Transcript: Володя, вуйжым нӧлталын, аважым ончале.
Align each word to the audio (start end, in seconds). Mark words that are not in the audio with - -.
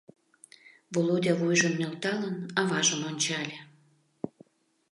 Володя, 0.93 1.33
вуйжым 1.39 1.73
нӧлталын, 1.79 2.35
аважым 2.59 3.01
ончале. 3.09 3.57